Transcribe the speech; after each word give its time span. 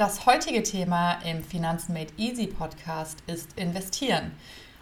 Das 0.00 0.24
heutige 0.24 0.62
Thema 0.62 1.18
im 1.26 1.44
Finanzen 1.44 1.92
Made 1.92 2.14
Easy 2.16 2.46
Podcast 2.46 3.18
ist 3.26 3.50
Investieren. 3.58 4.32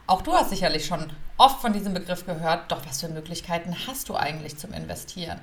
Auch 0.06 0.22
du 0.22 0.32
hast 0.32 0.50
sicherlich 0.50 0.86
schon 0.86 1.10
oft 1.38 1.60
von 1.60 1.72
diesem 1.72 1.92
Begriff 1.92 2.24
gehört, 2.24 2.70
doch 2.70 2.86
was 2.86 3.00
für 3.00 3.08
Möglichkeiten 3.08 3.74
hast 3.88 4.08
du 4.08 4.14
eigentlich 4.14 4.58
zum 4.58 4.72
Investieren? 4.72 5.40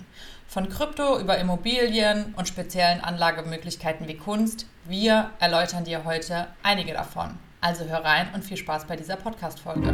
Von 0.47 0.69
Krypto 0.69 1.19
über 1.19 1.38
Immobilien 1.39 2.33
und 2.38 2.47
speziellen 2.47 3.01
Anlagemöglichkeiten 3.01 4.07
wie 4.07 4.15
Kunst, 4.15 4.65
wir 4.85 5.31
erläutern 5.41 5.83
dir 5.83 6.05
heute 6.05 6.47
einige 6.63 6.94
davon. 6.94 7.37
Also 7.60 7.83
hör 7.83 8.05
rein 8.05 8.29
und 8.33 8.46
viel 8.46 8.55
Spaß 8.55 8.85
bei 8.85 8.96
dieser 8.96 9.17
Podcast-Folge. 9.17 9.94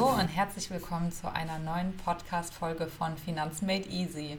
Hallo 0.00 0.18
und 0.18 0.28
herzlich 0.28 0.70
willkommen 0.70 1.12
zu 1.12 1.30
einer 1.30 1.58
neuen 1.58 1.94
Podcast-Folge 1.94 2.86
von 2.86 3.18
Finanzen 3.18 3.66
Made 3.66 3.86
Easy. 3.90 4.38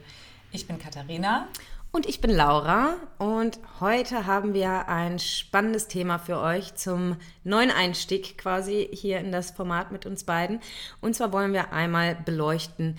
Ich 0.50 0.66
bin 0.66 0.76
Katharina. 0.76 1.46
Und 1.92 2.04
ich 2.06 2.20
bin 2.20 2.32
Laura 2.32 2.96
und 3.18 3.60
heute 3.78 4.26
haben 4.26 4.54
wir 4.54 4.88
ein 4.88 5.20
spannendes 5.20 5.86
Thema 5.86 6.18
für 6.18 6.40
euch 6.40 6.74
zum 6.74 7.16
neuen 7.44 7.70
Einstieg 7.70 8.38
quasi 8.38 8.88
hier 8.92 9.20
in 9.20 9.30
das 9.30 9.52
Format 9.52 9.92
mit 9.92 10.04
uns 10.04 10.24
beiden. 10.24 10.58
Und 11.00 11.14
zwar 11.14 11.32
wollen 11.32 11.52
wir 11.52 11.72
einmal 11.72 12.16
beleuchten, 12.16 12.98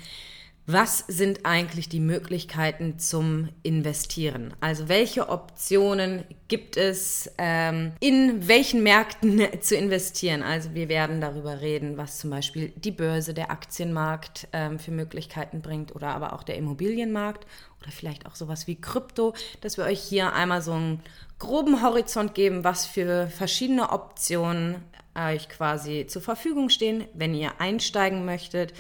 was 0.65 0.99
sind 1.09 1.45
eigentlich 1.45 1.89
die 1.89 1.99
Möglichkeiten 1.99 2.97
zum 2.97 3.49
Investieren? 3.63 4.53
Also 4.61 4.87
welche 4.87 5.27
Optionen 5.27 6.23
gibt 6.47 6.77
es, 6.77 7.29
ähm, 7.37 7.91
in 7.99 8.47
welchen 8.47 8.81
Märkten 8.81 9.41
zu 9.61 9.75
investieren? 9.75 10.41
Also 10.41 10.73
wir 10.73 10.87
werden 10.87 11.19
darüber 11.19 11.59
reden, 11.59 11.97
was 11.97 12.19
zum 12.19 12.29
Beispiel 12.29 12.71
die 12.77 12.91
Börse, 12.91 13.33
der 13.33 13.51
Aktienmarkt 13.51 14.47
ähm, 14.53 14.79
für 14.79 14.91
Möglichkeiten 14.91 15.61
bringt 15.61 15.93
oder 15.95 16.09
aber 16.09 16.31
auch 16.31 16.43
der 16.43 16.55
Immobilienmarkt 16.55 17.45
oder 17.81 17.91
vielleicht 17.91 18.25
auch 18.25 18.35
sowas 18.35 18.65
wie 18.65 18.79
Krypto, 18.79 19.33
dass 19.59 19.77
wir 19.77 19.83
euch 19.83 20.01
hier 20.01 20.31
einmal 20.31 20.61
so 20.61 20.71
einen 20.71 21.01
groben 21.39 21.83
Horizont 21.83 22.35
geben, 22.35 22.63
was 22.63 22.85
für 22.85 23.27
verschiedene 23.27 23.91
Optionen 23.91 24.75
euch 25.15 25.49
quasi 25.49 26.05
zur 26.07 26.21
Verfügung 26.21 26.69
stehen, 26.69 27.05
wenn 27.13 27.33
ihr 27.33 27.59
einsteigen 27.59 28.25
möchtet 28.25 28.73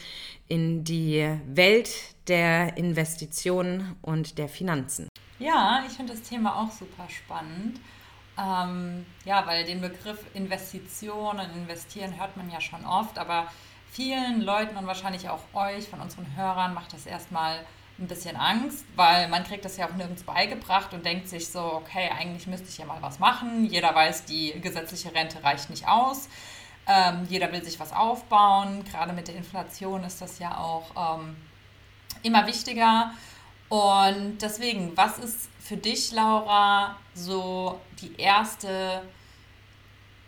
in 0.47 0.83
die 0.83 1.37
Welt 1.47 1.89
der 2.27 2.77
Investitionen 2.77 3.95
und 4.01 4.37
der 4.37 4.47
Finanzen. 4.47 5.09
Ja, 5.39 5.83
ich 5.87 5.93
finde 5.93 6.13
das 6.13 6.21
Thema 6.21 6.55
auch 6.61 6.71
super 6.71 7.07
spannend. 7.09 7.79
Ähm, 8.37 9.05
ja, 9.25 9.45
weil 9.45 9.63
den 9.63 9.81
Begriff 9.81 10.19
Investitionen, 10.33 11.51
Investieren 11.55 12.17
hört 12.19 12.35
man 12.35 12.49
ja 12.49 12.59
schon 12.61 12.83
oft, 12.85 13.19
aber 13.19 13.47
vielen 13.91 14.41
Leuten 14.41 14.75
und 14.75 14.87
wahrscheinlich 14.87 15.29
auch 15.29 15.41
euch, 15.53 15.87
von 15.87 16.01
unseren 16.01 16.35
Hörern, 16.35 16.73
macht 16.73 16.93
das 16.93 17.05
erstmal 17.05 17.59
ein 18.03 18.07
bisschen 18.07 18.35
Angst, 18.35 18.85
weil 18.95 19.27
man 19.29 19.43
kriegt 19.43 19.65
das 19.65 19.77
ja 19.77 19.87
auch 19.87 19.93
nirgends 19.93 20.23
beigebracht 20.23 20.93
und 20.93 21.05
denkt 21.05 21.29
sich 21.29 21.49
so, 21.49 21.59
okay, 21.59 22.09
eigentlich 22.17 22.47
müsste 22.47 22.67
ich 22.69 22.77
ja 22.77 22.85
mal 22.85 23.01
was 23.01 23.19
machen. 23.19 23.65
Jeder 23.65 23.95
weiß, 23.95 24.25
die 24.25 24.59
gesetzliche 24.61 25.13
Rente 25.13 25.43
reicht 25.43 25.69
nicht 25.69 25.87
aus. 25.87 26.29
Ähm, 26.85 27.25
jeder 27.29 27.51
will 27.51 27.63
sich 27.63 27.79
was 27.79 27.93
aufbauen. 27.93 28.83
Gerade 28.83 29.13
mit 29.13 29.27
der 29.27 29.35
Inflation 29.35 30.03
ist 30.03 30.21
das 30.21 30.39
ja 30.39 30.57
auch 30.57 31.17
ähm, 31.17 31.35
immer 32.21 32.45
wichtiger. 32.45 33.13
Und 33.69 34.37
deswegen, 34.41 34.95
was 34.95 35.17
ist 35.17 35.49
für 35.59 35.77
dich, 35.77 36.11
Laura, 36.11 36.97
so 37.15 37.79
die 38.01 38.15
erste 38.19 39.01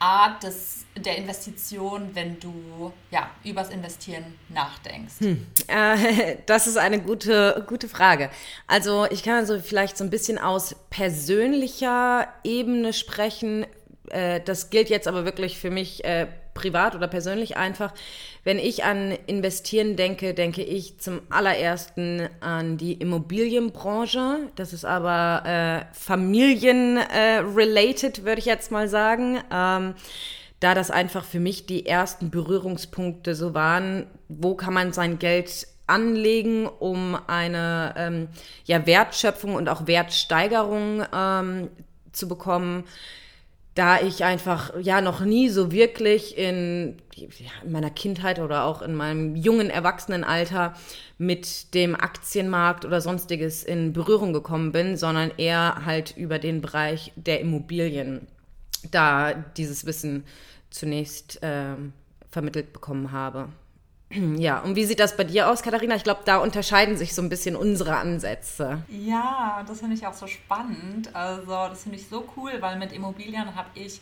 Art 0.06 0.44
des, 0.44 0.86
der 0.95 1.17
Investition, 1.17 2.11
wenn 2.14 2.39
du 2.39 2.94
ja, 3.09 3.31
übers 3.44 3.70
Investieren 3.70 4.23
nachdenkst? 4.50 5.16
Hm. 5.20 5.48
Äh, 5.67 6.38
das 6.45 6.67
ist 6.67 6.78
eine 6.78 7.02
gute, 7.02 7.66
gute 7.67 7.89
Frage. 7.89 8.30
Also 8.67 9.08
ich 9.09 9.23
kann 9.23 9.33
also 9.33 9.59
vielleicht 9.59 9.98
so 9.98 10.03
ein 10.03 10.11
bisschen 10.11 10.38
aus 10.38 10.76
persönlicher 10.92 12.28
Ebene 12.44 12.94
sprechen. 12.94 13.66
Äh, 14.10 14.42
das 14.42 14.70
gilt 14.70 14.89
jetzt 14.89 15.08
aber 15.08 15.23
wirklich 15.26 15.58
für 15.58 15.70
mich 15.70 16.04
äh, 16.04 16.27
privat 16.54 16.95
oder 16.95 17.08
persönlich 17.08 17.55
einfach. 17.58 17.93
Wenn 18.43 18.58
ich 18.58 18.83
an 18.83 19.11
Investieren 19.27 19.95
denke, 19.95 20.33
denke 20.33 20.64
ich 20.64 20.99
zum 20.99 21.21
allerersten 21.30 22.27
an 22.39 22.77
die 22.77 22.93
Immobilienbranche. 22.93 24.49
Das 24.55 24.73
ist 24.73 24.86
aber 24.86 25.43
äh, 25.45 25.86
familienrelated, 25.93 28.20
äh, 28.20 28.23
würde 28.23 28.39
ich 28.39 28.45
jetzt 28.45 28.71
mal 28.71 28.88
sagen. 28.88 29.39
Ähm, 29.52 29.93
da 30.60 30.73
das 30.73 30.89
einfach 30.89 31.26
für 31.26 31.39
mich 31.39 31.67
die 31.67 31.86
ersten 31.86 32.32
Berührungspunkte 32.32 33.36
so 33.36 33.54
waren, 33.54 34.08
wo 34.30 34.55
kann 34.55 34.73
man 34.73 34.93
sein 34.93 35.20
Geld 35.20 35.67
anlegen, 35.86 36.67
um 36.67 37.17
eine 37.27 37.93
ähm, 37.98 38.30
ja, 38.64 38.87
Wertschöpfung 38.87 39.55
und 39.55 39.70
auch 39.70 39.86
Wertsteigerung 39.86 41.04
ähm, 41.14 41.70
zu 42.11 42.27
bekommen 42.27 42.86
da 43.75 44.02
ich 44.02 44.23
einfach 44.23 44.73
ja 44.81 45.02
noch 45.02 45.19
nie 45.19 45.49
so 45.49 45.71
wirklich 45.71 46.37
in, 46.37 46.97
in, 47.15 47.71
meiner 47.71 47.89
Kindheit 47.89 48.39
oder 48.39 48.63
auch 48.63 48.81
in 48.81 48.95
meinem 48.95 49.36
jungen 49.36 49.69
Erwachsenenalter 49.69 50.73
mit 51.17 51.73
dem 51.73 51.93
Aktienmarkt 51.93 52.86
oder 52.86 53.02
sonstiges 53.02 53.63
in 53.63 53.91
Berührung 53.91 54.31
gekommen 54.31 54.71
bin, 54.71 54.95
sondern 54.95 55.31
eher 55.37 55.86
halt 55.86 56.15
über 56.15 56.39
den 56.39 56.61
Bereich 56.61 57.11
der 57.17 57.41
Immobilien 57.41 58.27
da 58.91 59.33
dieses 59.33 59.86
Wissen 59.86 60.23
zunächst 60.69 61.43
äh, 61.43 61.75
vermittelt 62.31 62.71
bekommen 62.71 63.11
habe. 63.11 63.49
Ja, 64.37 64.59
und 64.59 64.76
wie 64.76 64.86
sieht 64.86 64.99
das 64.99 65.17
bei 65.17 65.23
dir 65.23 65.49
aus, 65.49 65.61
Katharina? 65.61 65.95
Ich 65.95 66.03
glaube, 66.03 66.21
da 66.26 66.37
unterscheiden 66.37 66.98
sich 66.98 67.14
so 67.14 67.21
ein 67.21 67.30
bisschen 67.30 67.55
unsere 67.55 67.98
Ansätze. 67.98 68.83
Ja, 68.87 69.64
das 69.67 69.80
finde 69.80 69.95
ich 69.95 70.08
auch 70.08 70.14
so 70.14 70.27
spannend. 70.27 71.15
Also, 71.15 71.52
das 71.70 71.83
finde 71.83 71.98
ich 71.98 72.08
so 72.08 72.25
cool, 72.36 72.54
weil 72.59 72.77
mit 72.77 72.92
Immobilien 72.93 73.55
habe 73.55 73.70
ich 73.75 74.02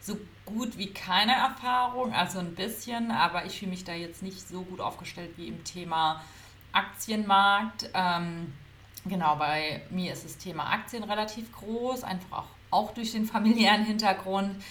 so 0.00 0.16
gut 0.46 0.78
wie 0.78 0.92
keine 0.92 1.32
Erfahrung, 1.32 2.12
also 2.14 2.38
ein 2.38 2.54
bisschen, 2.54 3.10
aber 3.10 3.44
ich 3.44 3.58
fühle 3.58 3.72
mich 3.72 3.84
da 3.84 3.92
jetzt 3.92 4.22
nicht 4.22 4.48
so 4.48 4.62
gut 4.62 4.80
aufgestellt 4.80 5.30
wie 5.36 5.48
im 5.48 5.62
Thema 5.64 6.22
Aktienmarkt. 6.72 7.90
Ähm, 7.94 8.52
genau, 9.04 9.36
bei 9.36 9.82
mir 9.90 10.12
ist 10.12 10.24
das 10.24 10.38
Thema 10.38 10.72
Aktien 10.72 11.04
relativ 11.04 11.52
groß, 11.52 12.02
einfach 12.02 12.38
auch, 12.38 12.48
auch 12.70 12.94
durch 12.94 13.12
den 13.12 13.26
familiären 13.26 13.84
Hintergrund. 13.84 14.62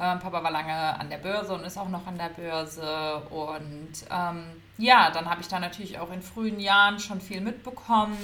Ähm, 0.00 0.18
Papa 0.20 0.42
war 0.42 0.50
lange 0.50 0.98
an 0.98 1.10
der 1.10 1.18
Börse 1.18 1.54
und 1.54 1.64
ist 1.64 1.76
auch 1.76 1.88
noch 1.88 2.06
an 2.06 2.18
der 2.18 2.28
Börse. 2.28 3.22
Und 3.30 3.92
ähm, 4.10 4.44
ja, 4.76 5.10
dann 5.10 5.28
habe 5.28 5.40
ich 5.40 5.48
da 5.48 5.58
natürlich 5.58 5.98
auch 5.98 6.12
in 6.12 6.22
frühen 6.22 6.60
Jahren 6.60 7.00
schon 7.00 7.20
viel 7.20 7.40
mitbekommen 7.40 8.16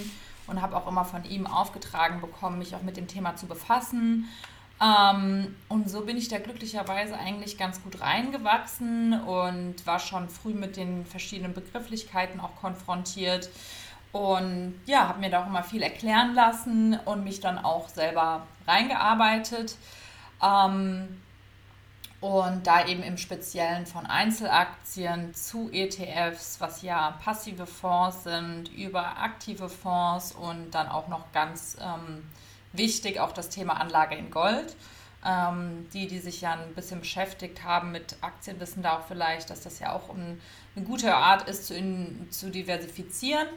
und 0.47 0.63
habe 0.63 0.77
auch 0.77 0.87
immer 0.87 1.05
von 1.05 1.25
ihm 1.25 1.47
aufgetragen 1.47 2.21
bekommen, 2.21 2.59
mich 2.59 2.75
auch 2.77 2.83
mit 2.83 2.97
dem 2.97 3.09
Thema 3.09 3.35
zu 3.37 3.47
befassen. 3.47 4.29
Ähm, 4.81 5.55
und 5.69 5.89
so 5.89 6.03
bin 6.03 6.17
ich 6.17 6.29
da 6.29 6.39
glücklicherweise 6.39 7.17
eigentlich 7.19 7.59
ganz 7.59 7.83
gut 7.83 8.01
reingewachsen 8.01 9.21
und 9.23 9.87
war 9.87 9.99
schon 9.99 10.29
früh 10.29 10.53
mit 10.53 10.77
den 10.77 11.07
verschiedenen 11.07 11.55
Begrifflichkeiten 11.55 12.41
auch 12.41 12.57
konfrontiert. 12.61 13.51
Und 14.13 14.81
ja, 14.87 15.09
habe 15.09 15.21
mir 15.21 15.31
da 15.31 15.43
auch 15.43 15.47
immer 15.47 15.65
viel 15.65 15.83
erklären 15.83 16.35
lassen 16.35 16.99
und 17.05 17.25
mich 17.25 17.41
dann 17.41 17.59
auch 17.59 17.89
selber 17.89 18.47
reingearbeitet. 18.67 19.77
Ähm, 20.41 21.21
und 22.25 22.67
da 22.67 22.87
eben 22.87 23.03
im 23.03 23.19
Speziellen 23.19 23.85
von 23.85 24.07
Einzelaktien 24.07 25.35
zu 25.35 25.69
ETFs, 25.71 26.59
was 26.59 26.81
ja 26.81 27.19
passive 27.23 27.67
Fonds 27.67 28.25
sind, 28.25 28.73
über 28.73 29.19
aktive 29.19 29.69
Fonds 29.69 30.33
und 30.33 30.71
dann 30.71 30.89
auch 30.89 31.09
noch 31.09 31.33
ganz 31.33 31.77
ähm, 31.79 32.25
wichtig 32.73 33.21
auch 33.21 33.33
das 33.33 33.51
Thema 33.51 33.75
Anlage 33.79 34.15
in 34.15 34.31
Gold. 34.31 34.75
Ähm, 35.23 35.87
die, 35.93 36.07
die 36.07 36.19
sich 36.19 36.41
ja 36.41 36.53
ein 36.53 36.75
bisschen 36.75 37.01
beschäftigt 37.01 37.63
haben 37.63 37.93
mit 37.93 38.17
Aktien, 38.23 38.59
wissen 38.59 38.83
da 38.83 38.97
auch 38.97 39.07
vielleicht, 39.07 39.51
dass 39.51 39.61
das 39.61 39.79
ja 39.79 39.93
auch 39.93 40.09
ein, 40.09 40.41
eine 40.77 40.85
gute 40.87 41.15
Art 41.15 41.47
ist, 41.47 41.67
zu, 41.67 41.75
in, 41.75 42.27
zu 42.31 42.49
diversifizieren. 42.49 43.49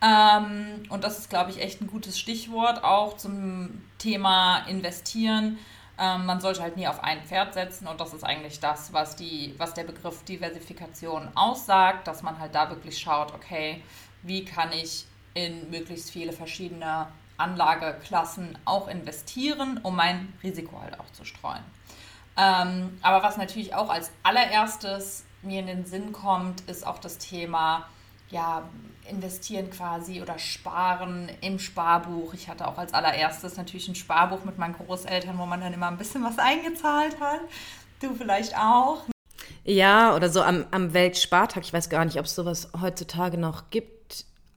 Ähm, 0.00 0.84
und 0.90 1.02
das 1.02 1.18
ist, 1.18 1.28
glaube 1.28 1.50
ich, 1.50 1.60
echt 1.60 1.80
ein 1.80 1.88
gutes 1.88 2.20
Stichwort 2.20 2.84
auch 2.84 3.16
zum 3.16 3.82
Thema 3.98 4.58
Investieren 4.68 5.58
ähm, 5.98 6.26
man 6.26 6.40
sollte 6.40 6.62
halt 6.62 6.76
nie 6.76 6.86
auf 6.86 7.02
ein 7.02 7.22
Pferd 7.22 7.54
setzen 7.54 7.86
und 7.86 8.00
das 8.00 8.12
ist 8.12 8.24
eigentlich 8.24 8.60
das, 8.60 8.92
was, 8.92 9.16
die, 9.16 9.54
was 9.58 9.74
der 9.74 9.84
Begriff 9.84 10.24
Diversifikation 10.24 11.28
aussagt, 11.34 12.06
dass 12.06 12.22
man 12.22 12.38
halt 12.38 12.54
da 12.54 12.68
wirklich 12.68 12.98
schaut, 12.98 13.32
okay, 13.34 13.82
wie 14.22 14.44
kann 14.44 14.72
ich 14.72 15.06
in 15.34 15.70
möglichst 15.70 16.10
viele 16.10 16.32
verschiedene 16.32 17.06
Anlageklassen 17.38 18.58
auch 18.64 18.88
investieren, 18.88 19.80
um 19.82 19.96
mein 19.96 20.32
Risiko 20.42 20.80
halt 20.80 20.98
auch 20.98 21.10
zu 21.12 21.24
streuen. 21.24 21.62
Ähm, 22.36 22.98
aber 23.02 23.22
was 23.22 23.36
natürlich 23.36 23.74
auch 23.74 23.88
als 23.88 24.10
allererstes 24.22 25.24
mir 25.42 25.60
in 25.60 25.66
den 25.66 25.84
Sinn 25.84 26.12
kommt, 26.12 26.62
ist 26.62 26.86
auch 26.86 26.98
das 26.98 27.18
Thema 27.18 27.86
ja, 28.30 28.68
investieren 29.08 29.70
quasi 29.70 30.20
oder 30.20 30.38
sparen 30.38 31.30
im 31.40 31.58
Sparbuch. 31.58 32.34
Ich 32.34 32.48
hatte 32.48 32.66
auch 32.66 32.78
als 32.78 32.92
allererstes 32.92 33.56
natürlich 33.56 33.88
ein 33.88 33.94
Sparbuch 33.94 34.44
mit 34.44 34.58
meinen 34.58 34.74
Großeltern, 34.74 35.38
wo 35.38 35.46
man 35.46 35.60
dann 35.60 35.72
immer 35.72 35.88
ein 35.88 35.98
bisschen 35.98 36.24
was 36.24 36.38
eingezahlt 36.38 37.20
hat. 37.20 37.40
Du 38.00 38.14
vielleicht 38.14 38.56
auch. 38.56 39.02
Ja, 39.64 40.14
oder 40.14 40.28
so 40.28 40.42
am, 40.42 40.64
am 40.70 40.92
Weltspartag. 40.92 41.64
Ich 41.64 41.72
weiß 41.72 41.88
gar 41.88 42.04
nicht, 42.04 42.18
ob 42.18 42.26
es 42.26 42.34
sowas 42.34 42.70
heutzutage 42.80 43.38
noch 43.38 43.70
gibt. 43.70 43.95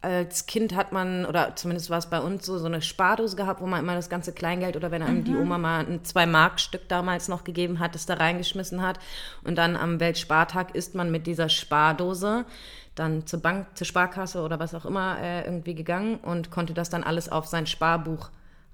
Als 0.01 0.45
Kind 0.45 0.75
hat 0.75 0.93
man, 0.93 1.25
oder 1.25 1.57
zumindest 1.57 1.89
war 1.89 1.97
es 1.97 2.09
bei 2.09 2.21
uns 2.21 2.45
so, 2.45 2.57
so 2.57 2.67
eine 2.67 2.81
Spardose 2.81 3.35
gehabt, 3.35 3.61
wo 3.61 3.67
man 3.67 3.81
immer 3.81 3.95
das 3.95 4.09
ganze 4.09 4.31
Kleingeld 4.31 4.77
oder 4.77 4.91
wenn 4.91 5.01
einem 5.01 5.19
mhm. 5.19 5.23
die 5.25 5.35
Oma 5.35 5.57
mal 5.57 5.85
ein 5.85 6.05
Zwei-Mark-Stück 6.05 6.87
damals 6.87 7.27
noch 7.27 7.43
gegeben 7.43 7.79
hat, 7.79 7.95
das 7.95 8.05
da 8.05 8.13
reingeschmissen 8.13 8.81
hat. 8.81 8.97
Und 9.43 9.57
dann 9.57 9.75
am 9.75 9.99
Weltspartag 9.99 10.73
ist 10.73 10.95
man 10.95 11.11
mit 11.11 11.27
dieser 11.27 11.49
Spardose 11.49 12.45
dann 12.95 13.25
zur 13.27 13.41
Bank, 13.41 13.67
zur 13.75 13.87
Sparkasse 13.87 14.41
oder 14.41 14.59
was 14.59 14.73
auch 14.73 14.85
immer 14.85 15.17
äh, 15.21 15.43
irgendwie 15.45 15.75
gegangen 15.75 16.17
und 16.17 16.51
konnte 16.51 16.73
das 16.73 16.89
dann 16.89 17.03
alles 17.03 17.29
auf 17.29 17.45
sein 17.45 17.65
Sparbuch 17.65 18.29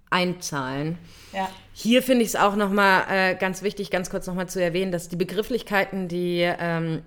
einzahlen. 0.10 0.98
Ja. 1.34 1.50
Hier 1.74 2.02
finde 2.02 2.24
ich 2.24 2.30
es 2.30 2.36
auch 2.36 2.56
nochmal 2.56 3.04
äh, 3.10 3.36
ganz 3.36 3.62
wichtig, 3.64 3.92
ganz 3.92 4.10
kurz 4.10 4.28
nochmal 4.28 4.48
zu 4.48 4.62
erwähnen, 4.62 4.92
dass 4.92 5.10
die 5.10 5.16
Begrifflichkeiten, 5.16 6.08
die 6.08 6.42
ähm, 6.42 7.02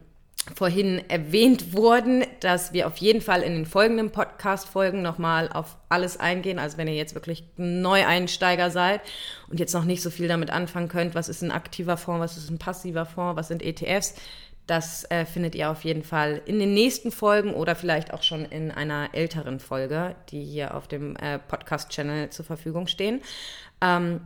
vorhin 0.54 1.02
erwähnt 1.08 1.72
wurden, 1.72 2.24
dass 2.40 2.72
wir 2.72 2.86
auf 2.86 2.96
jeden 2.98 3.20
Fall 3.20 3.42
in 3.42 3.54
den 3.54 3.66
folgenden 3.66 4.10
Podcast-Folgen 4.10 5.02
nochmal 5.02 5.48
auf 5.52 5.76
alles 5.88 6.18
eingehen. 6.18 6.58
Also 6.58 6.78
wenn 6.78 6.88
ihr 6.88 6.94
jetzt 6.94 7.14
wirklich 7.14 7.44
Neueinsteiger 7.56 8.70
seid 8.70 9.00
und 9.48 9.60
jetzt 9.60 9.74
noch 9.74 9.84
nicht 9.84 10.02
so 10.02 10.10
viel 10.10 10.28
damit 10.28 10.50
anfangen 10.50 10.88
könnt, 10.88 11.14
was 11.14 11.28
ist 11.28 11.42
ein 11.42 11.50
aktiver 11.50 11.96
Fonds, 11.96 12.20
was 12.20 12.36
ist 12.36 12.50
ein 12.50 12.58
passiver 12.58 13.06
Fonds, 13.06 13.36
was 13.36 13.48
sind 13.48 13.62
ETFs, 13.62 14.14
das 14.68 15.10
äh, 15.10 15.24
findet 15.24 15.54
ihr 15.54 15.70
auf 15.70 15.82
jeden 15.82 16.02
Fall 16.02 16.42
in 16.44 16.58
den 16.58 16.74
nächsten 16.74 17.10
Folgen 17.10 17.54
oder 17.54 17.74
vielleicht 17.74 18.12
auch 18.12 18.22
schon 18.22 18.44
in 18.44 18.70
einer 18.70 19.08
älteren 19.12 19.60
Folge, 19.60 20.14
die 20.30 20.44
hier 20.44 20.74
auf 20.74 20.86
dem 20.86 21.16
äh, 21.16 21.38
Podcast-Channel 21.38 22.28
zur 22.28 22.44
Verfügung 22.44 22.86
stehen. 22.86 23.22
Ähm, 23.80 24.20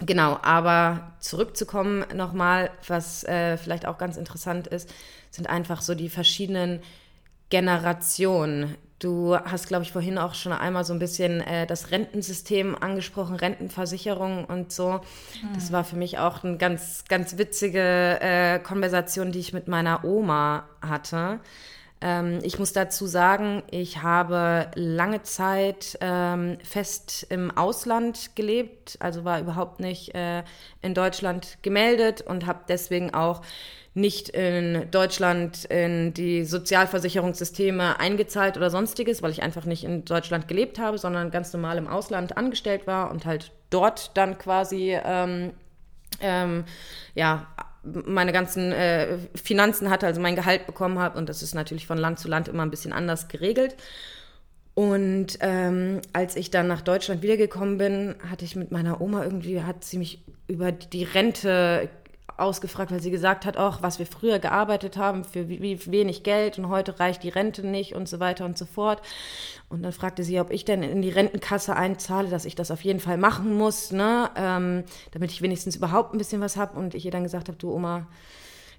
genau, 0.00 0.38
aber 0.42 1.12
zurückzukommen 1.20 2.04
nochmal, 2.14 2.70
was 2.86 3.24
äh, 3.24 3.56
vielleicht 3.56 3.86
auch 3.86 3.98
ganz 3.98 4.16
interessant 4.16 4.66
ist, 4.66 4.92
sind 5.30 5.48
einfach 5.48 5.82
so 5.82 5.94
die 5.94 6.08
verschiedenen 6.08 6.80
Generationen, 7.50 8.76
Du 8.98 9.36
hast, 9.36 9.68
glaube 9.68 9.84
ich, 9.84 9.92
vorhin 9.92 10.16
auch 10.16 10.34
schon 10.34 10.52
einmal 10.52 10.84
so 10.84 10.94
ein 10.94 10.98
bisschen 10.98 11.42
äh, 11.42 11.66
das 11.66 11.90
Rentensystem 11.90 12.74
angesprochen, 12.80 13.36
Rentenversicherung 13.36 14.46
und 14.46 14.72
so. 14.72 14.92
Mhm. 14.92 15.52
Das 15.54 15.70
war 15.70 15.84
für 15.84 15.96
mich 15.96 16.18
auch 16.18 16.42
eine 16.42 16.56
ganz, 16.56 17.04
ganz 17.06 17.36
witzige 17.36 18.18
äh, 18.22 18.58
Konversation, 18.58 19.32
die 19.32 19.40
ich 19.40 19.52
mit 19.52 19.68
meiner 19.68 20.02
Oma 20.04 20.64
hatte. 20.80 21.40
Ähm, 22.00 22.40
ich 22.42 22.58
muss 22.58 22.72
dazu 22.72 23.06
sagen, 23.06 23.62
ich 23.70 24.02
habe 24.02 24.70
lange 24.74 25.22
Zeit 25.22 25.96
ähm, 26.00 26.58
fest 26.62 27.26
im 27.30 27.56
Ausland 27.56 28.36
gelebt, 28.36 28.96
also 29.00 29.24
war 29.24 29.40
überhaupt 29.40 29.80
nicht 29.80 30.14
äh, 30.14 30.42
in 30.82 30.94
Deutschland 30.94 31.58
gemeldet 31.62 32.20
und 32.20 32.46
habe 32.46 32.60
deswegen 32.68 33.14
auch 33.14 33.42
nicht 33.94 34.28
in 34.28 34.90
Deutschland 34.90 35.64
in 35.64 36.12
die 36.12 36.44
Sozialversicherungssysteme 36.44 37.98
eingezahlt 37.98 38.58
oder 38.58 38.68
sonstiges, 38.68 39.22
weil 39.22 39.30
ich 39.30 39.42
einfach 39.42 39.64
nicht 39.64 39.84
in 39.84 40.04
Deutschland 40.04 40.48
gelebt 40.48 40.78
habe, 40.78 40.98
sondern 40.98 41.30
ganz 41.30 41.50
normal 41.54 41.78
im 41.78 41.88
Ausland 41.88 42.36
angestellt 42.36 42.86
war 42.86 43.10
und 43.10 43.24
halt 43.24 43.52
dort 43.70 44.14
dann 44.18 44.36
quasi 44.36 44.94
ähm, 45.02 45.54
ähm, 46.20 46.64
ja 47.14 47.46
meine 48.06 48.32
ganzen 48.32 48.72
äh, 48.72 49.18
Finanzen 49.34 49.90
hatte, 49.90 50.06
also 50.06 50.20
mein 50.20 50.36
Gehalt 50.36 50.66
bekommen 50.66 50.98
habe 50.98 51.18
und 51.18 51.28
das 51.28 51.42
ist 51.42 51.54
natürlich 51.54 51.86
von 51.86 51.98
Land 51.98 52.18
zu 52.18 52.28
Land 52.28 52.48
immer 52.48 52.64
ein 52.64 52.70
bisschen 52.70 52.92
anders 52.92 53.28
geregelt. 53.28 53.76
Und 54.74 55.38
ähm, 55.40 56.02
als 56.12 56.36
ich 56.36 56.50
dann 56.50 56.66
nach 56.66 56.82
Deutschland 56.82 57.22
wiedergekommen 57.22 57.78
bin, 57.78 58.14
hatte 58.30 58.44
ich 58.44 58.56
mit 58.56 58.72
meiner 58.72 59.00
Oma 59.00 59.24
irgendwie, 59.24 59.62
hat 59.62 59.84
sie 59.84 59.96
mich 59.96 60.22
über 60.48 60.70
die 60.70 61.04
Rente 61.04 61.88
ausgefragt, 62.38 62.90
weil 62.90 63.00
sie 63.00 63.10
gesagt 63.10 63.46
hat, 63.46 63.56
auch 63.56 63.82
was 63.82 63.98
wir 63.98 64.06
früher 64.06 64.38
gearbeitet 64.38 64.96
haben 64.96 65.24
für 65.24 65.48
wie, 65.48 65.80
wenig 65.86 66.22
Geld 66.22 66.58
und 66.58 66.68
heute 66.68 67.00
reicht 67.00 67.22
die 67.22 67.28
Rente 67.28 67.66
nicht 67.66 67.94
und 67.94 68.08
so 68.08 68.20
weiter 68.20 68.44
und 68.44 68.58
so 68.58 68.66
fort. 68.66 69.02
Und 69.68 69.82
dann 69.82 69.92
fragte 69.92 70.22
sie, 70.22 70.38
ob 70.40 70.50
ich 70.50 70.64
denn 70.64 70.82
in 70.82 71.02
die 71.02 71.10
Rentenkasse 71.10 71.74
einzahle, 71.74 72.28
dass 72.28 72.44
ich 72.44 72.54
das 72.54 72.70
auf 72.70 72.82
jeden 72.82 73.00
Fall 73.00 73.16
machen 73.16 73.56
muss, 73.56 73.90
ne, 73.90 74.30
ähm, 74.36 74.84
damit 75.12 75.32
ich 75.32 75.42
wenigstens 75.42 75.76
überhaupt 75.76 76.14
ein 76.14 76.18
bisschen 76.18 76.40
was 76.40 76.56
habe. 76.56 76.78
Und 76.78 76.94
ich 76.94 77.04
ihr 77.04 77.10
dann 77.10 77.24
gesagt 77.24 77.48
habe, 77.48 77.58
du 77.58 77.72
Oma, 77.72 78.06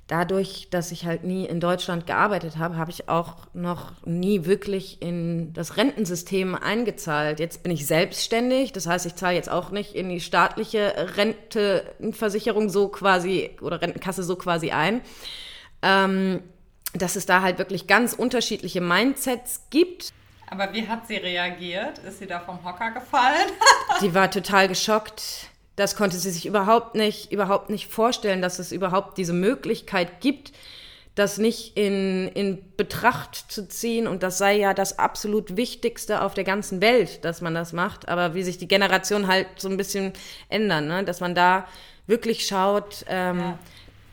dadurch, 0.07 0.69
dass 0.69 0.91
ich 0.91 1.05
halt 1.05 1.23
nie 1.23 1.45
in 1.45 1.59
Deutschland 1.59 2.07
gearbeitet 2.07 2.57
habe, 2.57 2.77
habe 2.77 2.91
ich 2.91 3.09
auch 3.09 3.47
noch 3.53 3.93
nie 4.05 4.45
wirklich 4.45 5.01
in 5.01 5.53
das 5.53 5.77
Rentensystem 5.77 6.55
eingezahlt. 6.55 7.39
Jetzt 7.39 7.61
bin 7.61 7.71
ich 7.71 7.85
selbstständig, 7.85 8.71
das 8.71 8.87
heißt, 8.87 9.05
ich 9.05 9.15
zahle 9.15 9.35
jetzt 9.35 9.49
auch 9.49 9.69
nicht 9.71 9.93
in 9.95 10.09
die 10.09 10.21
staatliche 10.21 10.93
Rentenversicherung 11.17 12.69
so 12.69 12.87
quasi 12.87 13.51
oder 13.61 13.81
Rentenkasse 13.81 14.23
so 14.23 14.37
quasi 14.37 14.71
ein. 14.71 15.01
Ähm, 15.81 16.41
dass 16.93 17.15
es 17.15 17.25
da 17.25 17.41
halt 17.41 17.57
wirklich 17.57 17.85
ganz 17.85 18.13
unterschiedliche 18.13 18.81
Mindsets 18.81 19.67
gibt. 19.69 20.13
Aber 20.49 20.73
wie 20.73 20.87
hat 20.87 21.07
sie 21.07 21.17
reagiert? 21.17 21.99
Ist 21.99 22.19
sie 22.19 22.27
da 22.27 22.39
vom 22.39 22.63
Hocker 22.63 22.91
gefallen? 22.91 23.51
die 24.01 24.15
war 24.15 24.31
total 24.31 24.69
geschockt 24.69 25.49
das 25.77 25.95
konnte 25.95 26.17
sie 26.17 26.31
sich 26.31 26.45
überhaupt 26.47 26.95
nicht, 26.95 27.31
überhaupt 27.31 27.69
nicht 27.69 27.89
vorstellen, 27.89 28.41
dass 28.41 28.59
es 28.59 28.71
überhaupt 28.71 29.17
diese 29.17 29.31
Möglichkeit 29.31 30.21
gibt, 30.21 30.51
das 31.13 31.37
nicht 31.37 31.77
in, 31.77 32.27
in 32.29 32.63
Betracht 32.77 33.35
zu 33.35 33.67
ziehen. 33.67 34.07
Und 34.07 34.23
das 34.23 34.39
sei 34.39 34.57
ja 34.57 34.73
das 34.73 34.97
absolut 34.97 35.55
Wichtigste 35.55 36.21
auf 36.21 36.33
der 36.33 36.43
ganzen 36.43 36.81
Welt, 36.81 37.23
dass 37.23 37.41
man 37.41 37.53
das 37.53 37.73
macht. 37.73 38.09
Aber 38.09 38.33
wie 38.33 38.41
sich 38.41 38.57
die 38.57 38.67
Generationen 38.67 39.27
halt 39.27 39.47
so 39.57 39.69
ein 39.69 39.77
bisschen 39.77 40.13
ändern, 40.49 40.87
ne? 40.87 41.03
dass 41.03 41.19
man 41.19 41.35
da 41.35 41.67
wirklich 42.07 42.47
schaut, 42.47 43.05
ähm, 43.07 43.39
ja. 43.39 43.59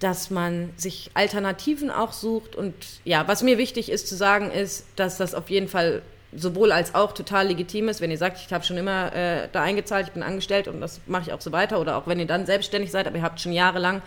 dass 0.00 0.28
man 0.28 0.70
sich 0.76 1.10
Alternativen 1.14 1.90
auch 1.90 2.12
sucht. 2.12 2.56
Und 2.56 2.75
ja, 3.05 3.26
was 3.26 3.43
mir 3.43 3.56
wichtig 3.56 3.90
ist 3.90 4.06
zu 4.06 4.17
sagen, 4.17 4.50
ist, 4.50 4.87
dass 4.96 5.17
das 5.17 5.34
auf 5.34 5.49
jeden 5.49 5.69
Fall 5.69 6.02
sowohl 6.36 6.72
als 6.72 6.94
auch 6.94 7.12
total 7.12 7.48
legitim 7.48 7.88
ist, 7.88 8.00
wenn 8.00 8.10
ihr 8.10 8.19
sagt, 8.19 8.38
ich 8.44 8.52
habe 8.52 8.64
schon 8.64 8.76
immer 8.76 9.14
äh, 9.14 9.48
da 9.52 9.62
eingezahlt, 9.62 10.08
ich 10.08 10.12
bin 10.12 10.22
angestellt 10.22 10.69
und 10.69 10.81
das 10.81 11.00
mache 11.06 11.22
ich 11.22 11.32
auch 11.32 11.40
so 11.40 11.52
weiter. 11.52 11.81
Oder 11.81 11.96
auch 11.96 12.06
wenn 12.06 12.19
ihr 12.19 12.26
dann 12.26 12.46
selbstständig 12.46 12.90
seid, 12.90 13.06
aber 13.06 13.16
ihr 13.16 13.22
habt 13.22 13.40
schon 13.40 13.52
jahrelang 13.52 14.02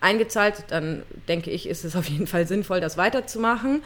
eingezahlt, 0.00 0.64
dann 0.68 1.02
denke 1.28 1.50
ich, 1.50 1.68
ist 1.68 1.84
es 1.84 1.96
auf 1.96 2.08
jeden 2.08 2.26
Fall 2.26 2.46
sinnvoll, 2.46 2.80
das 2.80 2.96
weiterzumachen. 2.96 3.82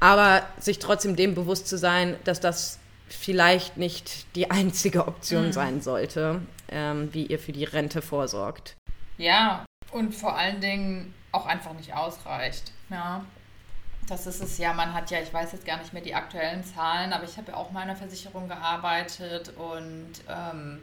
Aber 0.00 0.42
sich 0.58 0.78
trotzdem 0.78 1.16
dem 1.16 1.34
bewusst 1.34 1.68
zu 1.68 1.78
sein, 1.78 2.16
dass 2.24 2.40
das 2.40 2.78
vielleicht 3.08 3.76
nicht 3.76 4.26
die 4.34 4.50
einzige 4.50 5.06
Option 5.06 5.46
mhm. 5.46 5.52
sein 5.52 5.80
sollte, 5.80 6.42
ähm, 6.68 7.08
wie 7.12 7.26
ihr 7.26 7.38
für 7.38 7.52
die 7.52 7.64
Rente 7.64 8.02
vorsorgt. 8.02 8.76
Ja, 9.18 9.64
und 9.92 10.14
vor 10.14 10.36
allen 10.36 10.60
Dingen 10.60 11.14
auch 11.32 11.46
einfach 11.46 11.72
nicht 11.74 11.94
ausreicht. 11.94 12.72
Ja. 12.90 13.24
Das 14.06 14.26
ist 14.26 14.40
es 14.40 14.58
ja, 14.58 14.72
man 14.72 14.94
hat 14.94 15.10
ja, 15.10 15.20
ich 15.20 15.34
weiß 15.34 15.50
jetzt 15.52 15.66
gar 15.66 15.78
nicht 15.78 15.92
mehr 15.92 16.02
die 16.02 16.14
aktuellen 16.14 16.62
Zahlen, 16.62 17.12
aber 17.12 17.24
ich 17.24 17.36
habe 17.38 17.50
ja 17.50 17.56
auch 17.56 17.72
mal 17.72 17.82
in 17.82 17.90
einer 17.90 17.98
Versicherung 17.98 18.46
gearbeitet 18.46 19.52
und 19.56 20.12
ähm, 20.28 20.80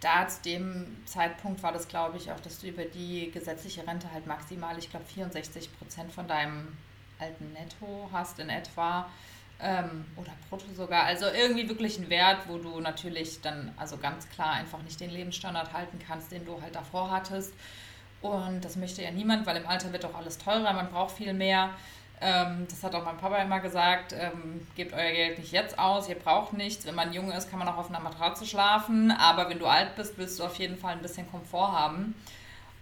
da 0.00 0.28
zu 0.28 0.42
dem 0.42 0.96
Zeitpunkt 1.04 1.64
war 1.64 1.72
das, 1.72 1.88
glaube 1.88 2.16
ich, 2.16 2.30
auch, 2.30 2.38
dass 2.38 2.60
du 2.60 2.68
über 2.68 2.84
die 2.84 3.32
gesetzliche 3.32 3.84
Rente 3.84 4.12
halt 4.12 4.28
maximal, 4.28 4.78
ich 4.78 4.88
glaube, 4.88 5.04
64 5.06 5.76
Prozent 5.78 6.12
von 6.12 6.28
deinem 6.28 6.76
alten 7.18 7.52
Netto 7.52 8.08
hast 8.12 8.38
in 8.38 8.48
etwa 8.48 9.08
ähm, 9.60 10.04
oder 10.14 10.30
brutto 10.48 10.72
sogar. 10.72 11.02
Also 11.04 11.26
irgendwie 11.26 11.68
wirklich 11.68 11.98
ein 11.98 12.08
Wert, 12.08 12.42
wo 12.46 12.58
du 12.58 12.78
natürlich 12.78 13.40
dann 13.40 13.72
also 13.76 13.96
ganz 13.96 14.28
klar 14.28 14.52
einfach 14.52 14.80
nicht 14.82 15.00
den 15.00 15.10
Lebensstandard 15.10 15.72
halten 15.72 15.98
kannst, 16.06 16.30
den 16.30 16.44
du 16.46 16.62
halt 16.62 16.76
davor 16.76 17.10
hattest. 17.10 17.52
Und 18.22 18.64
das 18.64 18.76
möchte 18.76 19.02
ja 19.02 19.10
niemand, 19.10 19.46
weil 19.46 19.56
im 19.56 19.66
Alter 19.66 19.92
wird 19.92 20.04
auch 20.04 20.14
alles 20.14 20.38
teurer, 20.38 20.72
man 20.72 20.90
braucht 20.90 21.16
viel 21.16 21.32
mehr. 21.32 21.70
Ähm, 22.20 22.66
das 22.68 22.82
hat 22.82 22.94
auch 22.94 23.04
mein 23.04 23.16
Papa 23.16 23.36
immer 23.38 23.60
gesagt, 23.60 24.12
ähm, 24.12 24.66
gebt 24.74 24.92
euer 24.92 25.12
Geld 25.12 25.38
nicht 25.38 25.52
jetzt 25.52 25.78
aus, 25.78 26.08
ihr 26.08 26.16
braucht 26.16 26.52
nichts. 26.52 26.86
Wenn 26.86 26.94
man 26.94 27.12
jung 27.12 27.30
ist, 27.30 27.48
kann 27.48 27.58
man 27.58 27.68
auch 27.68 27.76
auf 27.76 27.88
einer 27.88 28.00
Matratze 28.00 28.44
schlafen, 28.44 29.10
aber 29.12 29.48
wenn 29.48 29.58
du 29.58 29.66
alt 29.66 29.94
bist, 29.94 30.18
willst 30.18 30.38
du 30.38 30.44
auf 30.44 30.56
jeden 30.56 30.76
Fall 30.76 30.92
ein 30.94 31.02
bisschen 31.02 31.30
Komfort 31.30 31.72
haben. 31.72 32.14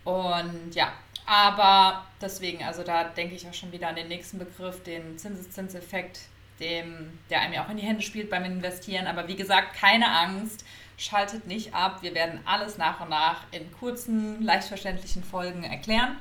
Und 0.05 0.75
ja, 0.75 0.93
aber 1.27 2.05
deswegen, 2.21 2.63
also 2.65 2.83
da 2.83 3.05
denke 3.05 3.35
ich 3.35 3.47
auch 3.49 3.55
schon 3.55 3.73
wieder 3.73 3.89
an 3.89 3.97
den 3.97 4.09
nächsten 4.09 4.39
Begriff, 4.39 4.83
den 4.85 5.19
Zinseszinseffekt, 5.19 6.21
dem, 6.61 7.19
der 7.29 7.41
einem 7.41 7.55
ja 7.55 7.65
auch 7.65 7.69
in 7.69 7.77
die 7.77 7.83
Hände 7.83 8.03
spielt 8.03 8.31
beim 8.31 8.45
Investieren. 8.45 9.07
Aber 9.07 9.29
wie 9.29 9.37
gesagt, 9.37 9.75
keine 9.75 10.09
Angst, 10.09 10.65
schaltet 10.97 11.47
nicht 11.47 11.75
ab. 11.75 11.99
Wir 12.01 12.15
werden 12.15 12.41
alles 12.47 12.79
nach 12.79 13.01
und 13.01 13.11
nach 13.11 13.43
in 13.51 13.71
kurzen, 13.73 14.43
leicht 14.43 14.69
verständlichen 14.69 15.25
Folgen 15.25 15.65
erklären. 15.65 16.17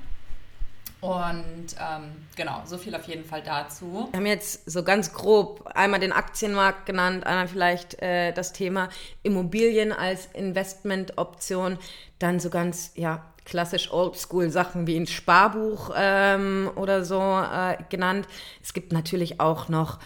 Und 1.05 1.75
ähm, 1.79 2.11
genau, 2.35 2.61
so 2.65 2.77
viel 2.77 2.95
auf 2.95 3.07
jeden 3.07 3.25
Fall 3.25 3.43
dazu. 3.43 4.07
Wir 4.11 4.17
haben 4.17 4.25
jetzt 4.25 4.69
so 4.69 4.83
ganz 4.83 5.13
grob 5.13 5.65
einmal 5.73 5.99
den 5.99 6.11
Aktienmarkt 6.11 6.85
genannt, 6.85 7.25
einmal 7.25 7.47
vielleicht 7.47 8.01
äh, 8.01 8.31
das 8.33 8.53
Thema 8.53 8.89
Immobilien 9.23 9.91
als 9.91 10.27
Investmentoption, 10.33 11.77
dann 12.19 12.39
so 12.39 12.49
ganz, 12.49 12.91
ja, 12.95 13.23
klassisch 13.45 13.91
oldschool 13.91 14.49
Sachen 14.49 14.87
wie 14.87 14.97
ein 14.97 15.07
Sparbuch 15.07 15.91
ähm, 15.95 16.69
oder 16.75 17.05
so 17.05 17.19
äh, 17.21 17.77
genannt. 17.89 18.27
Es 18.63 18.73
gibt 18.73 18.91
natürlich 18.91 19.39
auch 19.39 19.69
noch 19.69 19.99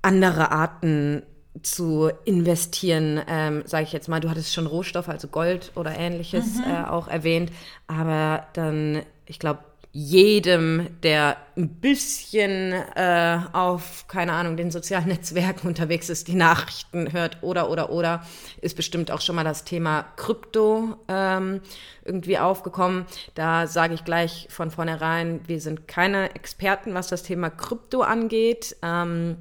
andere 0.00 0.52
Arten 0.52 1.22
zu 1.62 2.10
investieren, 2.24 3.20
ähm, 3.28 3.62
sage 3.66 3.84
ich 3.84 3.92
jetzt 3.92 4.08
mal. 4.08 4.20
Du 4.20 4.30
hattest 4.30 4.54
schon 4.54 4.66
Rohstoffe, 4.66 5.08
also 5.08 5.28
Gold 5.28 5.72
oder 5.74 5.96
ähnliches 5.96 6.56
mhm. 6.56 6.64
äh, 6.64 6.84
auch 6.84 7.08
erwähnt, 7.08 7.52
aber 7.86 8.46
dann, 8.54 9.02
ich 9.26 9.38
glaube, 9.38 9.60
jedem, 9.94 10.88
der 11.02 11.36
ein 11.54 11.68
bisschen 11.68 12.72
äh, 12.72 13.38
auf, 13.52 14.06
keine 14.08 14.32
Ahnung, 14.32 14.56
den 14.56 14.70
sozialen 14.70 15.08
Netzwerken 15.08 15.68
unterwegs 15.68 16.08
ist, 16.08 16.28
die 16.28 16.34
Nachrichten 16.34 17.12
hört 17.12 17.42
oder, 17.42 17.68
oder, 17.68 17.90
oder, 17.90 18.24
ist 18.62 18.74
bestimmt 18.74 19.10
auch 19.10 19.20
schon 19.20 19.36
mal 19.36 19.44
das 19.44 19.64
Thema 19.64 20.06
Krypto 20.16 20.96
ähm, 21.08 21.60
irgendwie 22.06 22.38
aufgekommen. 22.38 23.04
Da 23.34 23.66
sage 23.66 23.92
ich 23.92 24.04
gleich 24.04 24.46
von 24.50 24.70
vornherein, 24.70 25.40
wir 25.46 25.60
sind 25.60 25.86
keine 25.86 26.34
Experten, 26.34 26.94
was 26.94 27.08
das 27.08 27.22
Thema 27.22 27.50
Krypto 27.50 28.00
angeht. 28.00 28.76
Ähm, 28.82 29.36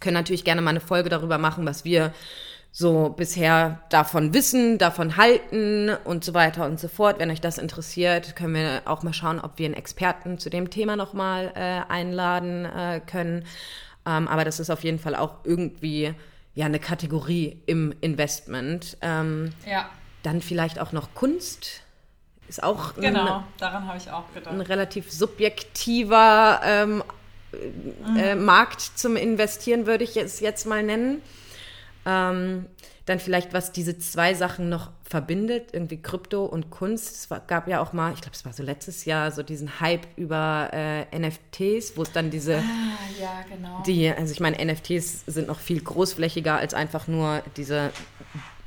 können 0.00 0.14
natürlich 0.14 0.44
gerne 0.44 0.60
mal 0.60 0.70
eine 0.70 0.80
Folge 0.80 1.08
darüber 1.08 1.38
machen, 1.38 1.64
was 1.66 1.84
wir 1.84 2.12
so 2.70 3.08
bisher 3.08 3.80
davon 3.88 4.34
wissen, 4.34 4.78
davon 4.78 5.16
halten 5.16 5.90
und 6.04 6.24
so 6.24 6.34
weiter 6.34 6.66
und 6.66 6.78
so 6.78 6.88
fort. 6.88 7.18
Wenn 7.18 7.30
euch 7.30 7.40
das 7.40 7.58
interessiert, 7.58 8.36
können 8.36 8.54
wir 8.54 8.82
auch 8.84 9.02
mal 9.02 9.12
schauen, 9.12 9.40
ob 9.40 9.58
wir 9.58 9.66
einen 9.66 9.74
Experten 9.74 10.38
zu 10.38 10.50
dem 10.50 10.70
Thema 10.70 10.96
nochmal 10.96 11.52
äh, 11.54 11.90
einladen 11.90 12.66
äh, 12.66 13.00
können. 13.04 13.44
Ähm, 14.06 14.28
aber 14.28 14.44
das 14.44 14.60
ist 14.60 14.70
auf 14.70 14.84
jeden 14.84 14.98
Fall 14.98 15.14
auch 15.14 15.36
irgendwie 15.44 16.14
ja 16.54 16.66
eine 16.66 16.78
Kategorie 16.78 17.60
im 17.66 17.94
Investment. 18.00 18.96
Ähm, 19.00 19.52
ja. 19.66 19.88
Dann 20.22 20.40
vielleicht 20.42 20.78
auch 20.78 20.92
noch 20.92 21.14
Kunst. 21.14 21.82
Ist 22.48 22.62
auch 22.62 22.94
genau, 22.94 23.38
ein, 23.38 23.44
daran 23.58 23.86
habe 23.86 23.98
ich 23.98 24.10
auch 24.10 24.24
gedacht. 24.32 24.52
Ein 24.52 24.62
relativ 24.62 25.12
subjektiver 25.12 26.60
ähm, 26.64 27.02
mhm. 28.06 28.16
äh, 28.16 28.34
Markt 28.34 28.80
zum 28.80 29.16
Investieren, 29.16 29.86
würde 29.86 30.04
ich 30.04 30.16
es 30.16 30.40
jetzt 30.40 30.66
mal 30.66 30.82
nennen. 30.82 31.22
Ähm, 32.08 32.66
dann 33.04 33.20
vielleicht, 33.20 33.52
was 33.52 33.72
diese 33.72 33.98
zwei 33.98 34.34
Sachen 34.34 34.68
noch 34.68 34.90
verbindet, 35.04 35.70
irgendwie 35.72 36.00
Krypto 36.00 36.44
und 36.44 36.70
Kunst. 36.70 37.14
Es 37.14 37.30
war, 37.30 37.40
gab 37.40 37.68
ja 37.68 37.80
auch 37.80 37.92
mal, 37.92 38.12
ich 38.12 38.20
glaube, 38.20 38.34
es 38.34 38.44
war 38.44 38.52
so 38.52 38.62
letztes 38.62 39.04
Jahr, 39.04 39.30
so 39.30 39.42
diesen 39.42 39.80
Hype 39.80 40.06
über 40.16 40.70
äh, 40.72 41.18
NFTs, 41.18 41.96
wo 41.96 42.02
es 42.02 42.12
dann 42.12 42.30
diese. 42.30 42.58
Ah, 42.58 43.20
ja, 43.20 43.44
genau. 43.50 43.82
Die, 43.86 44.08
also 44.10 44.32
ich 44.32 44.40
meine, 44.40 44.62
NFTs 44.64 45.24
sind 45.26 45.48
noch 45.48 45.58
viel 45.58 45.80
großflächiger 45.80 46.56
als 46.56 46.74
einfach 46.74 47.08
nur 47.08 47.42
diese, 47.56 47.90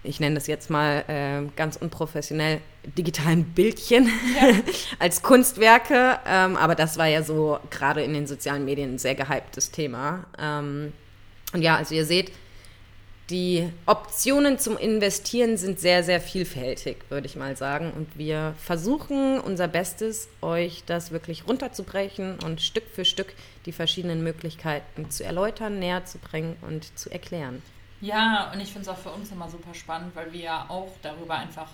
ich 0.04 0.20
nenne 0.20 0.36
das 0.36 0.48
jetzt 0.48 0.70
mal 0.70 1.04
äh, 1.08 1.48
ganz 1.56 1.78
unprofessionell, 1.78 2.62
digitalen 2.98 3.46
Bildchen 3.46 4.08
ja. 4.40 4.54
als 5.00 5.22
Kunstwerke. 5.24 6.20
Ähm, 6.28 6.58
aber 6.58 6.76
das 6.76 6.98
war 6.98 7.08
ja 7.08 7.24
so 7.24 7.60
gerade 7.70 8.04
in 8.04 8.14
den 8.14 8.28
sozialen 8.28 8.66
Medien 8.66 8.96
ein 8.96 9.00
sehr 9.00 9.16
gehyptes 9.16 9.72
Thema. 9.72 10.26
Ähm, 10.40 10.94
und 11.54 11.62
ja, 11.62 11.76
also 11.76 11.94
ihr 11.94 12.06
seht, 12.06 12.32
die 13.32 13.72
Optionen 13.86 14.60
zum 14.60 14.78
Investieren 14.78 15.58
sind 15.58 15.80
sehr, 15.80 16.04
sehr 16.04 16.20
vielfältig, 16.20 16.98
würde 17.10 17.28
ich 17.28 17.36
mal 17.36 17.56
sagen. 17.56 17.92
Und 17.92 18.18
wir 18.18 18.54
versuchen 18.58 19.40
unser 19.40 19.68
Bestes, 19.68 20.28
euch 20.42 20.84
das 20.86 21.12
wirklich 21.12 21.48
runterzubrechen 21.48 22.40
und 22.44 22.62
Stück 22.62 22.84
für 22.94 23.06
Stück 23.06 23.34
die 23.66 23.72
verschiedenen 23.72 24.24
Möglichkeiten 24.24 25.10
zu 25.10 25.24
erläutern, 25.24 25.80
näher 25.80 26.06
zu 26.06 26.18
bringen 26.18 26.58
und 26.62 26.98
zu 27.00 27.10
erklären. 27.10 27.62
Ja, 28.02 28.52
und 28.54 28.60
ich 28.60 28.74
finde 28.74 28.82
es 28.82 28.88
auch 28.90 28.98
für 28.98 29.12
uns 29.12 29.32
immer 29.32 29.50
super 29.50 29.74
spannend, 29.74 30.16
weil 30.16 30.34
wir 30.34 30.42
ja 30.42 30.66
auch 30.68 30.92
darüber 31.02 31.36
einfach 31.36 31.70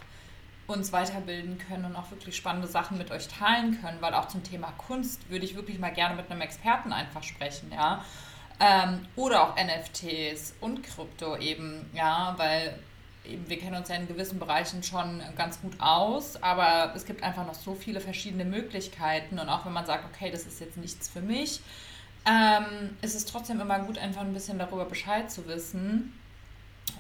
uns 0.68 0.92
weiterbilden 0.92 1.58
können 1.58 1.86
und 1.86 1.96
auch 1.96 2.12
wirklich 2.12 2.36
spannende 2.36 2.68
Sachen 2.68 2.98
mit 2.98 3.10
euch 3.10 3.28
teilen 3.30 3.80
können, 3.82 3.98
weil 4.02 4.14
auch 4.14 4.28
zum 4.28 4.44
Thema 4.44 4.74
Kunst 4.78 5.30
würde 5.30 5.46
ich 5.46 5.56
wirklich 5.56 5.80
mal 5.80 5.94
gerne 5.94 6.16
mit 6.16 6.30
einem 6.30 6.42
Experten 6.42 6.92
einfach 6.92 7.24
sprechen, 7.24 7.72
ja. 7.74 8.04
Ähm, 8.60 9.06
oder 9.16 9.44
auch 9.44 9.56
NFTs 9.56 10.56
und 10.62 10.82
Krypto 10.82 11.38
eben, 11.38 11.90
ja, 11.94 12.34
weil 12.38 12.78
eben 13.24 13.48
wir 13.50 13.60
kennen 13.60 13.76
uns 13.76 13.90
ja 13.90 13.96
in 13.96 14.08
gewissen 14.08 14.40
Bereichen 14.40 14.82
schon 14.84 15.22
ganz 15.36 15.62
gut 15.62 15.74
aus, 15.80 16.42
aber 16.42 16.94
es 16.96 17.06
gibt 17.06 17.24
einfach 17.24 17.46
noch 17.46 17.54
so 17.54 17.76
viele 17.76 18.00
verschiedene 18.00 18.46
Möglichkeiten 18.46 19.38
und 19.38 19.50
auch 19.50 19.66
wenn 19.66 19.74
man 19.74 19.86
sagt, 19.86 20.06
okay, 20.06 20.32
das 20.32 20.46
ist 20.46 20.60
jetzt 20.60 20.78
nichts 20.78 21.08
für 21.08 21.22
mich, 21.22 21.62
ähm, 22.26 22.98
ist 23.02 23.16
es 23.16 23.26
trotzdem 23.26 23.60
immer 23.62 23.80
gut, 23.80 23.98
einfach 23.98 24.22
ein 24.22 24.34
bisschen 24.34 24.60
darüber 24.60 24.86
Bescheid 24.86 25.32
zu 25.32 25.48
wissen. 25.48 26.14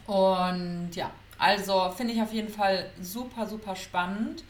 Und 0.05 0.91
ja, 0.93 1.11
also 1.37 1.91
finde 1.95 2.13
ich 2.13 2.21
auf 2.21 2.33
jeden 2.33 2.49
Fall 2.49 2.89
super, 3.01 3.47
super 3.47 3.75
spannend. 3.75 4.43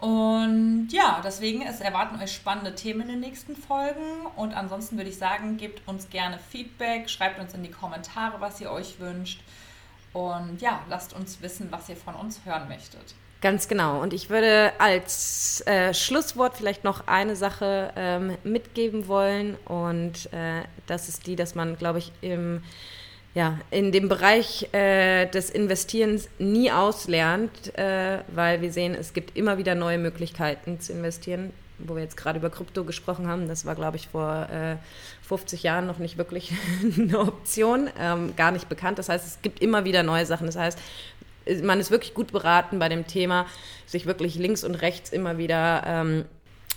Und 0.00 0.88
ja, 0.90 1.20
deswegen, 1.22 1.62
es 1.62 1.80
erwarten 1.80 2.20
euch 2.22 2.32
spannende 2.32 2.74
Themen 2.74 3.02
in 3.02 3.08
den 3.08 3.20
nächsten 3.20 3.54
Folgen. 3.54 4.26
Und 4.36 4.54
ansonsten 4.54 4.96
würde 4.96 5.10
ich 5.10 5.18
sagen, 5.18 5.58
gebt 5.58 5.86
uns 5.86 6.08
gerne 6.08 6.38
Feedback, 6.38 7.10
schreibt 7.10 7.38
uns 7.38 7.52
in 7.52 7.62
die 7.62 7.70
Kommentare, 7.70 8.40
was 8.40 8.60
ihr 8.60 8.70
euch 8.70 8.98
wünscht. 8.98 9.40
Und 10.12 10.60
ja, 10.60 10.80
lasst 10.88 11.12
uns 11.12 11.42
wissen, 11.42 11.68
was 11.70 11.88
ihr 11.88 11.96
von 11.96 12.14
uns 12.14 12.40
hören 12.44 12.66
möchtet. 12.68 13.14
Ganz 13.42 13.68
genau. 13.68 14.00
Und 14.02 14.12
ich 14.12 14.28
würde 14.28 14.72
als 14.78 15.62
äh, 15.66 15.94
Schlusswort 15.94 16.56
vielleicht 16.56 16.84
noch 16.84 17.06
eine 17.06 17.36
Sache 17.36 17.92
ähm, 17.96 18.36
mitgeben 18.42 19.06
wollen. 19.06 19.56
Und 19.66 20.32
äh, 20.32 20.62
das 20.86 21.08
ist 21.08 21.26
die, 21.26 21.36
dass 21.36 21.54
man, 21.54 21.76
glaube 21.76 22.00
ich, 22.00 22.12
im 22.20 22.62
ja, 23.34 23.58
in 23.70 23.92
dem 23.92 24.08
Bereich 24.08 24.72
äh, 24.72 25.26
des 25.26 25.50
Investierens 25.50 26.28
nie 26.38 26.72
auslernt, 26.72 27.76
äh, 27.78 28.18
weil 28.34 28.60
wir 28.60 28.72
sehen, 28.72 28.94
es 28.94 29.12
gibt 29.12 29.36
immer 29.36 29.56
wieder 29.56 29.74
neue 29.74 29.98
Möglichkeiten 29.98 30.80
zu 30.80 30.92
investieren. 30.92 31.52
Wo 31.82 31.94
wir 31.94 32.02
jetzt 32.02 32.16
gerade 32.16 32.38
über 32.38 32.50
Krypto 32.50 32.84
gesprochen 32.84 33.26
haben, 33.26 33.48
das 33.48 33.64
war, 33.64 33.74
glaube 33.74 33.96
ich, 33.96 34.08
vor 34.08 34.48
äh, 34.50 34.76
50 35.26 35.62
Jahren 35.62 35.86
noch 35.86 35.98
nicht 35.98 36.18
wirklich 36.18 36.52
eine 36.98 37.20
Option, 37.20 37.88
ähm, 37.98 38.34
gar 38.36 38.50
nicht 38.50 38.68
bekannt. 38.68 38.98
Das 38.98 39.08
heißt, 39.08 39.26
es 39.26 39.42
gibt 39.42 39.62
immer 39.62 39.84
wieder 39.84 40.02
neue 40.02 40.26
Sachen. 40.26 40.46
Das 40.46 40.56
heißt, 40.56 40.78
man 41.62 41.80
ist 41.80 41.90
wirklich 41.90 42.12
gut 42.12 42.32
beraten 42.32 42.78
bei 42.78 42.88
dem 42.88 43.06
Thema, 43.06 43.46
sich 43.86 44.06
wirklich 44.06 44.34
links 44.34 44.62
und 44.62 44.74
rechts 44.74 45.10
immer 45.10 45.38
wieder 45.38 45.84
ähm, 45.86 46.24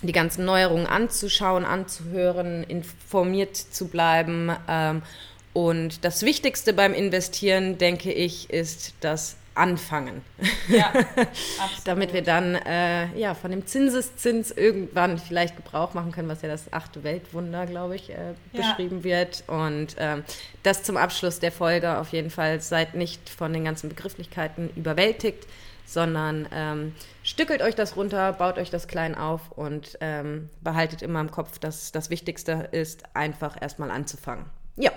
die 0.03 0.13
ganzen 0.13 0.45
Neuerungen 0.45 0.87
anzuschauen, 0.87 1.65
anzuhören, 1.65 2.63
informiert 2.63 3.57
zu 3.57 3.87
bleiben. 3.87 4.51
Ähm, 4.67 5.01
und 5.53 6.03
das 6.03 6.23
Wichtigste 6.23 6.73
beim 6.73 6.93
Investieren, 6.93 7.77
denke 7.77 8.11
ich, 8.11 8.49
ist 8.49 8.93
das 9.01 9.37
Anfangen. 9.55 10.23
Ja, 10.67 10.91
Damit 11.85 12.11
wir 12.11 12.23
dann 12.23 12.55
äh, 12.55 13.15
ja, 13.15 13.35
von 13.35 13.51
dem 13.51 13.67
Zinseszins 13.67 14.49
irgendwann 14.49 15.19
vielleicht 15.19 15.55
Gebrauch 15.55 15.93
machen 15.93 16.11
können, 16.11 16.27
was 16.27 16.41
ja 16.41 16.49
das 16.49 16.73
achte 16.73 17.03
Weltwunder, 17.03 17.67
glaube 17.67 17.95
ich, 17.95 18.09
äh, 18.09 18.13
ja. 18.13 18.33
beschrieben 18.53 19.03
wird. 19.03 19.43
Und 19.45 19.95
ähm, 19.99 20.23
das 20.63 20.81
zum 20.81 20.97
Abschluss 20.97 21.39
der 21.39 21.51
Folge 21.51 21.99
auf 21.99 22.09
jeden 22.13 22.31
Fall. 22.31 22.61
Seid 22.61 22.95
nicht 22.95 23.29
von 23.29 23.53
den 23.53 23.63
ganzen 23.63 23.89
Begrifflichkeiten 23.89 24.71
überwältigt, 24.75 25.45
sondern 25.85 26.47
ähm, 26.51 26.95
stückelt 27.21 27.61
euch 27.61 27.75
das 27.75 27.95
runter, 27.95 28.33
baut 28.33 28.57
euch 28.57 28.71
das 28.71 28.87
klein 28.87 29.13
auf 29.13 29.51
und 29.51 29.99
ähm, 30.01 30.49
behaltet 30.61 31.03
immer 31.03 31.21
im 31.21 31.29
Kopf, 31.29 31.59
dass 31.59 31.91
das 31.91 32.09
Wichtigste 32.09 32.69
ist, 32.71 33.03
einfach 33.15 33.61
erstmal 33.61 33.91
anzufangen. 33.91 34.45
Ja. 34.77 34.91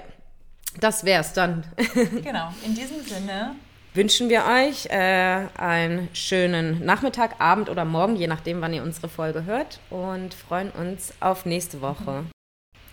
Das 0.87 1.05
wär's 1.05 1.33
dann. 1.33 1.65
genau, 2.23 2.53
in 2.65 2.73
diesem 2.73 3.03
Sinne 3.03 3.57
wünschen 3.95 4.29
wir 4.29 4.45
euch 4.45 4.87
äh, 4.87 5.49
einen 5.59 6.09
schönen 6.15 6.85
Nachmittag, 6.85 7.41
Abend 7.41 7.69
oder 7.69 7.85
Morgen, 7.85 8.15
je 8.15 8.29
nachdem, 8.29 8.61
wann 8.61 8.73
ihr 8.73 8.85
unsere 8.85 9.09
Folge 9.09 9.47
hört 9.47 9.81
und 9.91 10.33
freuen 10.33 10.71
uns 10.71 11.13
auf 11.19 11.45
nächste 11.45 11.81
Woche. 11.81 12.27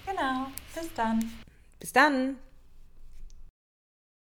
Genau, 0.08 0.48
bis 0.74 0.92
dann. 0.96 1.20
Bis 1.80 1.94
dann. 1.94 2.38